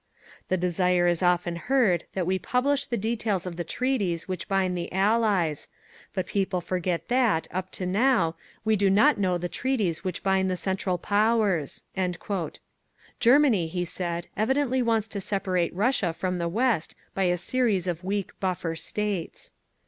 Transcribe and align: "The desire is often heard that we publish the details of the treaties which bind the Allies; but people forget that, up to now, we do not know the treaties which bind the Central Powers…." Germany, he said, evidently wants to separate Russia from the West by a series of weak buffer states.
"The 0.47 0.57
desire 0.57 1.05
is 1.05 1.21
often 1.21 1.55
heard 1.57 2.05
that 2.13 2.25
we 2.25 2.39
publish 2.39 2.87
the 2.87 2.97
details 2.97 3.45
of 3.45 3.55
the 3.55 3.63
treaties 3.63 4.27
which 4.27 4.47
bind 4.47 4.75
the 4.75 4.91
Allies; 4.91 5.67
but 6.15 6.25
people 6.25 6.59
forget 6.59 7.07
that, 7.09 7.47
up 7.51 7.71
to 7.73 7.85
now, 7.85 8.35
we 8.65 8.75
do 8.75 8.89
not 8.89 9.19
know 9.19 9.37
the 9.37 9.47
treaties 9.47 10.03
which 10.03 10.23
bind 10.23 10.49
the 10.49 10.57
Central 10.57 10.97
Powers…." 10.97 11.83
Germany, 13.19 13.67
he 13.67 13.85
said, 13.85 14.27
evidently 14.35 14.81
wants 14.81 15.07
to 15.09 15.21
separate 15.21 15.71
Russia 15.71 16.13
from 16.13 16.39
the 16.39 16.49
West 16.49 16.95
by 17.13 17.25
a 17.25 17.37
series 17.37 17.85
of 17.85 18.03
weak 18.03 18.31
buffer 18.39 18.75
states. 18.75 19.53